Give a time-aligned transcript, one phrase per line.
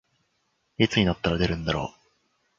[0.79, 1.99] いつになったら出るんだろう